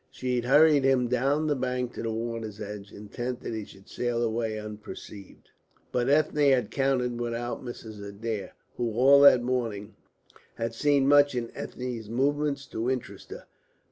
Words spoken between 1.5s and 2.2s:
bank to the